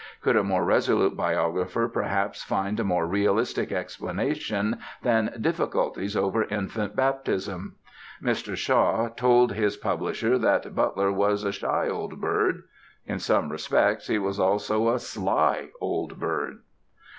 Could 0.23 0.35
a 0.35 0.43
more 0.43 0.65
resolute 0.65 1.15
biographer 1.15 1.87
perhaps 1.87 2.41
find 2.43 2.79
a 2.79 2.83
more 2.83 3.05
"realistic" 3.05 3.71
explanation 3.71 4.79
than 5.03 5.35
difficulties 5.39 6.15
over 6.17 6.45
infant 6.45 6.95
baptism? 6.95 7.75
Mr. 8.19 8.55
Shaw 8.55 9.09
told 9.09 9.51
his 9.51 9.77
publisher 9.77 10.39
that 10.39 10.73
Butler 10.73 11.11
was 11.11 11.43
"a 11.43 11.51
shy 11.51 11.87
old 11.87 12.19
bird." 12.19 12.63
In 13.05 13.19
some 13.19 13.51
respects 13.51 14.07
he 14.07 14.17
was 14.17 14.39
also 14.39 14.89
a 14.89 14.97
sly 14.97 15.67
old 15.79 16.19
bird. 16.19 16.61